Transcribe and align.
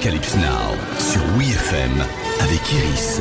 Arocalypse 0.00 0.36
Now 0.36 0.98
sur 0.98 1.22
WeFM 1.36 1.92
avec 2.40 2.60
Iris. 2.72 3.20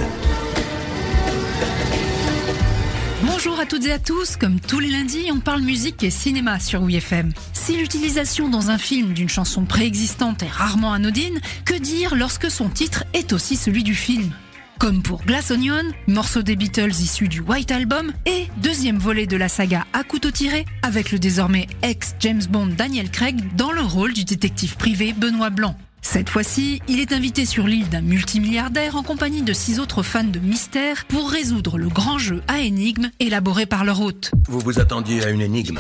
Bonjour 3.21 3.59
à 3.59 3.65
toutes 3.65 3.85
et 3.85 3.91
à 3.91 3.99
tous, 3.99 4.37
comme 4.37 4.61
tous 4.61 4.79
les 4.79 4.89
lundis, 4.89 5.29
on 5.29 5.41
parle 5.41 5.61
musique 5.61 6.03
et 6.03 6.09
cinéma 6.09 6.57
sur 6.61 6.81
WeFM. 6.81 7.33
Si 7.51 7.75
l'utilisation 7.75 8.47
dans 8.47 8.69
un 8.69 8.77
film 8.77 9.11
d'une 9.11 9.27
chanson 9.27 9.65
préexistante 9.65 10.41
est 10.41 10.49
rarement 10.49 10.93
anodine, 10.93 11.41
que 11.65 11.73
dire 11.73 12.15
lorsque 12.15 12.49
son 12.49 12.69
titre 12.69 13.03
est 13.13 13.33
aussi 13.33 13.57
celui 13.57 13.83
du 13.83 13.93
film? 13.93 14.31
Comme 14.77 15.01
pour 15.01 15.25
Glass 15.25 15.51
Onion, 15.51 15.83
morceau 16.07 16.43
des 16.43 16.55
Beatles 16.55 16.91
issu 16.91 17.27
du 17.27 17.41
White 17.41 17.71
Album, 17.71 18.13
et 18.25 18.47
deuxième 18.63 18.99
volet 18.99 19.27
de 19.27 19.35
la 19.35 19.49
saga 19.49 19.85
à 19.91 20.05
couteau 20.05 20.31
tiré, 20.31 20.63
avec 20.81 21.11
le 21.11 21.19
désormais 21.19 21.67
ex-James 21.81 22.43
Bond 22.49 22.67
Daniel 22.77 23.11
Craig 23.11 23.35
dans 23.57 23.73
le 23.73 23.81
rôle 23.81 24.13
du 24.13 24.23
détective 24.23 24.77
privé 24.77 25.11
Benoît 25.11 25.49
Blanc. 25.49 25.75
Cette 26.01 26.29
fois-ci, 26.29 26.81
il 26.87 26.99
est 26.99 27.11
invité 27.11 27.45
sur 27.45 27.67
l'île 27.67 27.89
d'un 27.89 28.01
multimilliardaire 28.01 28.95
en 28.95 29.03
compagnie 29.03 29.41
de 29.41 29.53
six 29.53 29.79
autres 29.79 30.01
fans 30.01 30.23
de 30.23 30.39
mystère 30.39 31.05
pour 31.05 31.29
résoudre 31.29 31.77
le 31.77 31.89
grand 31.89 32.17
jeu 32.17 32.41
à 32.47 32.59
énigmes 32.59 33.09
élaboré 33.19 33.65
par 33.65 33.83
leur 33.83 34.01
hôte. 34.01 34.31
Vous 34.47 34.59
vous 34.59 34.79
attendiez 34.79 35.23
à 35.25 35.29
une 35.29 35.41
énigme. 35.41 35.79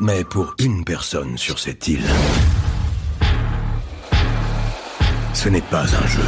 Mais 0.00 0.24
pour 0.24 0.54
une 0.58 0.84
personne 0.84 1.36
sur 1.38 1.58
cette 1.58 1.88
île, 1.88 2.06
ce 5.34 5.48
n'est 5.48 5.60
pas 5.60 5.82
un 5.82 6.06
jeu. 6.06 6.20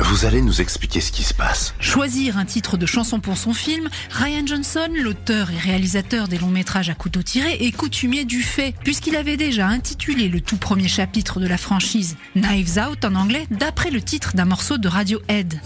Vous 0.00 0.24
allez 0.24 0.42
nous 0.42 0.60
expliquer 0.60 1.00
ce 1.00 1.12
qui 1.12 1.22
se 1.22 1.32
passe. 1.32 1.72
Choisir 1.78 2.36
un 2.36 2.44
titre 2.44 2.76
de 2.76 2.84
chanson 2.84 3.20
pour 3.20 3.36
son 3.36 3.54
film, 3.54 3.88
Ryan 4.10 4.44
Johnson, 4.44 4.88
l'auteur 4.92 5.50
et 5.52 5.58
réalisateur 5.58 6.26
des 6.26 6.36
longs 6.36 6.48
métrages 6.48 6.90
à 6.90 6.94
couteau 6.94 7.22
tiré, 7.22 7.52
est 7.60 7.70
coutumier 7.70 8.24
du 8.24 8.42
fait, 8.42 8.74
puisqu'il 8.82 9.14
avait 9.14 9.36
déjà 9.36 9.68
intitulé 9.68 10.28
le 10.28 10.40
tout 10.40 10.56
premier 10.56 10.88
chapitre 10.88 11.38
de 11.38 11.46
la 11.46 11.58
franchise 11.58 12.16
Knives 12.34 12.78
Out 12.78 13.04
en 13.04 13.14
anglais, 13.14 13.46
d'après 13.52 13.90
le 13.90 14.02
titre 14.02 14.32
d'un 14.34 14.46
morceau 14.46 14.78
de 14.78 14.88
Radiohead. 14.88 15.60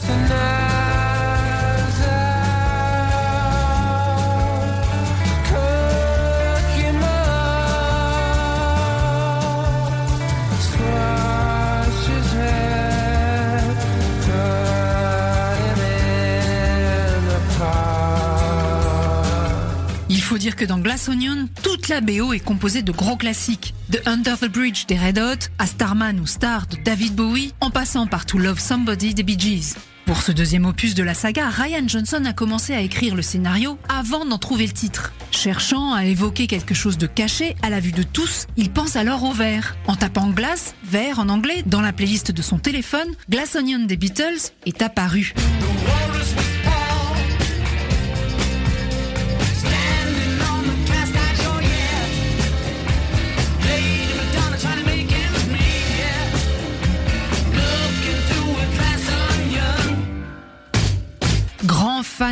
Faut 20.28 20.36
dire 20.36 20.56
que 20.56 20.66
dans 20.66 20.78
Glass 20.78 21.08
Onion, 21.08 21.48
toute 21.62 21.88
la 21.88 22.02
BO 22.02 22.34
est 22.34 22.38
composée 22.38 22.82
de 22.82 22.92
gros 22.92 23.16
classiques. 23.16 23.72
De 23.88 23.98
Under 24.04 24.38
the 24.38 24.44
Bridge 24.44 24.84
des 24.86 24.98
Red 24.98 25.18
Hot 25.18 25.48
à 25.58 25.66
Starman 25.66 26.20
ou 26.20 26.26
Star 26.26 26.66
de 26.66 26.76
David 26.76 27.14
Bowie, 27.14 27.54
en 27.62 27.70
passant 27.70 28.06
par 28.06 28.26
To 28.26 28.36
Love 28.36 28.60
Somebody 28.60 29.14
des 29.14 29.22
Bee 29.22 29.38
Gees. 29.38 29.76
Pour 30.04 30.20
ce 30.20 30.30
deuxième 30.30 30.66
opus 30.66 30.94
de 30.94 31.02
la 31.02 31.14
saga, 31.14 31.48
Ryan 31.48 31.88
Johnson 31.88 32.22
a 32.26 32.34
commencé 32.34 32.74
à 32.74 32.82
écrire 32.82 33.14
le 33.14 33.22
scénario 33.22 33.78
avant 33.88 34.26
d'en 34.26 34.36
trouver 34.36 34.66
le 34.66 34.72
titre. 34.74 35.14
Cherchant 35.30 35.94
à 35.94 36.04
évoquer 36.04 36.46
quelque 36.46 36.74
chose 36.74 36.98
de 36.98 37.06
caché 37.06 37.56
à 37.62 37.70
la 37.70 37.80
vue 37.80 37.92
de 37.92 38.02
tous, 38.02 38.48
il 38.58 38.70
pense 38.70 38.96
alors 38.96 39.24
au 39.24 39.32
verre. 39.32 39.78
En 39.86 39.96
tapant 39.96 40.28
Glass, 40.28 40.74
verre 40.84 41.20
en 41.20 41.30
anglais, 41.30 41.62
dans 41.64 41.80
la 41.80 41.94
playlist 41.94 42.32
de 42.32 42.42
son 42.42 42.58
téléphone, 42.58 43.08
Glass 43.30 43.56
Onion 43.56 43.86
des 43.86 43.96
Beatles 43.96 44.52
est 44.66 44.82
apparu. 44.82 45.32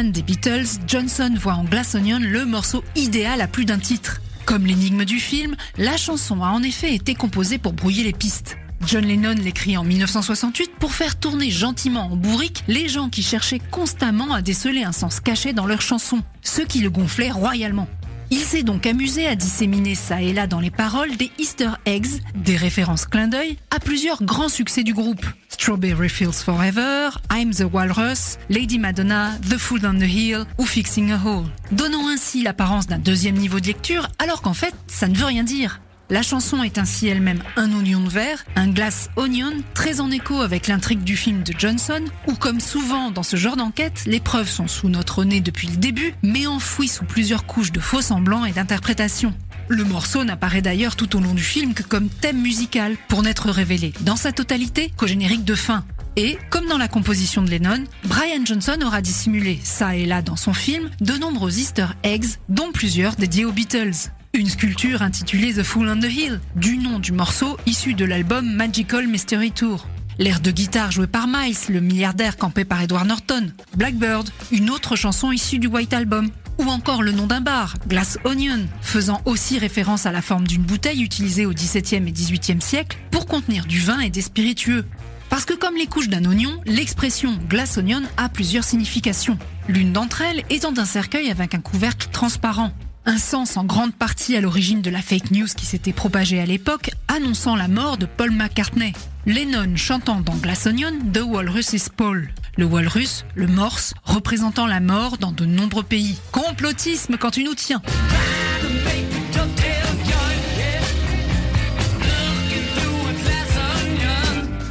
Des 0.04 0.22
Beatles, 0.22 0.66
Johnson 0.86 1.34
voit 1.38 1.54
en 1.54 1.64
Glass 1.64 1.94
Onion 1.94 2.18
le 2.20 2.44
morceau 2.44 2.84
idéal 2.96 3.40
à 3.40 3.46
plus 3.46 3.64
d'un 3.64 3.78
titre. 3.78 4.20
Comme 4.44 4.66
l'énigme 4.66 5.04
du 5.04 5.18
film, 5.18 5.56
la 5.78 5.96
chanson 5.96 6.42
a 6.42 6.48
en 6.48 6.62
effet 6.62 6.94
été 6.94 7.14
composée 7.14 7.56
pour 7.56 7.72
brouiller 7.72 8.04
les 8.04 8.12
pistes. 8.12 8.58
John 8.86 9.06
Lennon 9.06 9.36
l'écrit 9.42 9.76
en 9.78 9.84
1968 9.84 10.72
pour 10.78 10.92
faire 10.92 11.18
tourner 11.18 11.50
gentiment 11.50 12.12
en 12.12 12.16
bourrique 12.16 12.62
les 12.68 12.88
gens 12.88 13.08
qui 13.08 13.22
cherchaient 13.22 13.60
constamment 13.70 14.34
à 14.34 14.42
déceler 14.42 14.84
un 14.84 14.92
sens 14.92 15.18
caché 15.20 15.54
dans 15.54 15.66
leurs 15.66 15.80
chansons, 15.80 16.22
ce 16.42 16.60
qui 16.60 16.80
le 16.80 16.90
gonflait 16.90 17.30
royalement. 17.30 17.88
Il 18.30 18.40
s'est 18.40 18.64
donc 18.64 18.86
amusé 18.86 19.26
à 19.26 19.34
disséminer 19.34 19.94
ça 19.94 20.20
et 20.20 20.32
là 20.32 20.46
dans 20.46 20.60
les 20.60 20.70
paroles 20.70 21.16
des 21.16 21.30
Easter 21.38 21.70
eggs, 21.86 22.20
des 22.34 22.56
références 22.56 23.06
clin 23.06 23.28
d'œil, 23.28 23.56
à 23.70 23.80
plusieurs 23.80 24.22
grands 24.22 24.48
succès 24.48 24.82
du 24.82 24.92
groupe. 24.92 25.24
Strawberry 25.58 26.10
Fields 26.10 26.42
Forever, 26.44 27.08
I'm 27.32 27.50
the 27.50 27.64
Walrus, 27.72 28.36
Lady 28.50 28.78
Madonna, 28.78 29.38
The 29.48 29.56
Food 29.56 29.86
on 29.86 29.98
the 29.98 30.02
Hill 30.02 30.44
ou 30.58 30.66
Fixing 30.66 31.10
a 31.12 31.16
Hole, 31.16 31.46
donnant 31.72 32.08
ainsi 32.08 32.42
l'apparence 32.42 32.86
d'un 32.86 32.98
deuxième 32.98 33.36
niveau 33.36 33.58
de 33.58 33.66
lecture 33.66 34.06
alors 34.18 34.42
qu'en 34.42 34.52
fait 34.52 34.74
ça 34.86 35.08
ne 35.08 35.16
veut 35.16 35.24
rien 35.24 35.44
dire. 35.44 35.80
La 36.10 36.22
chanson 36.22 36.62
est 36.62 36.78
ainsi 36.78 37.08
elle-même 37.08 37.42
un 37.56 37.72
oignon 37.72 38.00
de 38.00 38.08
verre, 38.10 38.44
un 38.54 38.68
glass 38.68 39.08
onion, 39.16 39.54
très 39.74 40.00
en 40.00 40.10
écho 40.10 40.40
avec 40.40 40.68
l'intrigue 40.68 41.02
du 41.02 41.16
film 41.16 41.42
de 41.42 41.52
Johnson, 41.58 42.04
où 42.28 42.34
comme 42.34 42.60
souvent 42.60 43.10
dans 43.10 43.24
ce 43.24 43.36
genre 43.36 43.56
d'enquête, 43.56 44.04
les 44.06 44.20
preuves 44.20 44.48
sont 44.48 44.68
sous 44.68 44.88
notre 44.88 45.24
nez 45.24 45.40
depuis 45.40 45.68
le 45.68 45.76
début, 45.78 46.14
mais 46.22 46.46
enfouies 46.46 46.86
sous 46.86 47.04
plusieurs 47.06 47.46
couches 47.46 47.72
de 47.72 47.80
faux 47.80 48.02
semblants 48.02 48.44
et 48.44 48.52
d'interprétation. 48.52 49.34
Le 49.68 49.82
morceau 49.82 50.22
n'apparaît 50.22 50.62
d'ailleurs 50.62 50.94
tout 50.94 51.16
au 51.16 51.20
long 51.20 51.34
du 51.34 51.42
film 51.42 51.74
que 51.74 51.82
comme 51.82 52.08
thème 52.08 52.40
musical, 52.40 52.96
pour 53.08 53.22
n'être 53.22 53.50
révélé 53.50 53.92
dans 54.02 54.14
sa 54.14 54.30
totalité 54.30 54.92
qu'au 54.96 55.08
générique 55.08 55.44
de 55.44 55.56
fin. 55.56 55.84
Et, 56.14 56.38
comme 56.50 56.66
dans 56.66 56.78
la 56.78 56.88
composition 56.88 57.42
de 57.42 57.50
Lennon, 57.50 57.84
Brian 58.04 58.44
Johnson 58.44 58.78
aura 58.84 59.02
dissimulé, 59.02 59.58
ça 59.62 59.96
et 59.96 60.06
là 60.06 60.22
dans 60.22 60.36
son 60.36 60.54
film, 60.54 60.88
de 61.00 61.14
nombreux 61.14 61.58
easter 61.58 61.88
eggs, 62.04 62.36
dont 62.48 62.70
plusieurs 62.72 63.16
dédiés 63.16 63.44
aux 63.44 63.52
Beatles. 63.52 64.10
Une 64.32 64.48
sculpture 64.48 65.02
intitulée 65.02 65.52
The 65.52 65.62
Fool 65.62 65.88
on 65.88 65.98
the 65.98 66.04
Hill, 66.04 66.40
du 66.54 66.78
nom 66.78 67.00
du 67.00 67.12
morceau 67.12 67.58
issu 67.66 67.94
de 67.94 68.04
l'album 68.04 68.50
Magical 68.54 69.06
Mystery 69.08 69.50
Tour. 69.50 69.88
L'air 70.18 70.40
de 70.40 70.50
guitare 70.50 70.92
joué 70.92 71.06
par 71.06 71.26
Miles, 71.26 71.56
le 71.68 71.80
milliardaire 71.80 72.38
campé 72.38 72.64
par 72.64 72.80
Edward 72.80 73.06
Norton. 73.06 73.52
Blackbird, 73.76 74.30
une 74.52 74.70
autre 74.70 74.96
chanson 74.96 75.32
issue 75.32 75.58
du 75.58 75.66
White 75.66 75.92
Album. 75.92 76.30
Ou 76.58 76.64
encore 76.70 77.02
le 77.02 77.12
nom 77.12 77.26
d'un 77.26 77.40
bar, 77.40 77.74
Glass 77.86 78.18
Onion, 78.24 78.66
faisant 78.80 79.20
aussi 79.26 79.58
référence 79.58 80.06
à 80.06 80.12
la 80.12 80.22
forme 80.22 80.46
d'une 80.46 80.62
bouteille 80.62 81.02
utilisée 81.02 81.44
au 81.44 81.52
XVIIe 81.52 82.08
et 82.08 82.12
XVIIIe 82.12 82.62
siècle 82.62 82.98
pour 83.10 83.26
contenir 83.26 83.66
du 83.66 83.80
vin 83.80 84.00
et 84.00 84.10
des 84.10 84.22
spiritueux. 84.22 84.86
Parce 85.28 85.44
que 85.44 85.54
comme 85.54 85.76
les 85.76 85.86
couches 85.86 86.08
d'un 86.08 86.24
oignon, 86.24 86.60
l'expression 86.64 87.36
glass 87.48 87.76
onion 87.76 88.02
a 88.16 88.28
plusieurs 88.28 88.64
significations. 88.64 89.38
L'une 89.68 89.92
d'entre 89.92 90.22
elles 90.22 90.44
étant 90.48 90.72
un 90.78 90.84
cercueil 90.84 91.30
avec 91.30 91.54
un 91.54 91.60
couvercle 91.60 92.08
transparent. 92.10 92.72
Un 93.04 93.18
sens 93.18 93.56
en 93.56 93.64
grande 93.64 93.94
partie 93.94 94.36
à 94.36 94.40
l'origine 94.40 94.82
de 94.82 94.90
la 94.90 95.02
fake 95.02 95.30
news 95.32 95.46
qui 95.56 95.66
s'était 95.66 95.92
propagée 95.92 96.40
à 96.40 96.46
l'époque, 96.46 96.90
annonçant 97.08 97.54
la 97.54 97.68
mort 97.68 97.98
de 97.98 98.06
Paul 98.06 98.30
McCartney. 98.30 98.94
Lennon 99.26 99.76
chantant 99.76 100.20
dans 100.20 100.34
Glass 100.36 100.66
Onion 100.66 100.92
The 101.12 101.20
Walrus 101.20 101.72
is 101.72 101.88
Paul. 101.94 102.28
Le 102.58 102.64
walrus, 102.64 103.26
le 103.34 103.46
morse, 103.46 103.92
représentant 104.04 104.66
la 104.66 104.80
mort 104.80 105.18
dans 105.18 105.32
de 105.32 105.44
nombreux 105.44 105.82
pays. 105.82 106.16
Complotisme 106.32 107.18
quand 107.18 107.30
tu 107.32 107.44
nous 107.44 107.54
tiens. 107.54 107.82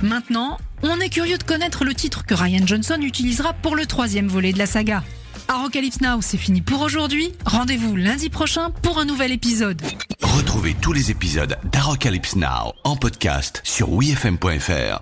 Maintenant, 0.02 0.58
on 0.82 1.00
est 1.00 1.10
curieux 1.10 1.38
de 1.38 1.44
connaître 1.44 1.84
le 1.84 1.94
titre 1.94 2.26
que 2.26 2.34
Ryan 2.34 2.66
Johnson 2.66 2.98
utilisera 3.02 3.54
pour 3.54 3.76
le 3.76 3.86
troisième 3.86 4.28
volet 4.28 4.54
de 4.54 4.58
la 4.58 4.66
saga. 4.66 5.04
Arocalypse 5.48 6.02
Now, 6.02 6.22
c'est 6.22 6.38
fini 6.38 6.62
pour 6.62 6.82
aujourd'hui. 6.82 7.34
Rendez-vous 7.46 7.96
lundi 7.96 8.30
prochain 8.30 8.72
pour 8.82 9.00
un 9.00 9.06
nouvel 9.06 9.32
épisode. 9.32 9.82
Retrouvez 10.22 10.74
tous 10.74 10.94
les 10.94 11.12
épisodes 11.12 11.58
d'Arocalypse 11.72 12.36
Now 12.36 12.74
en 12.84 12.96
podcast 12.96 13.62
sur 13.64 13.92
wefm.fr. 13.92 14.94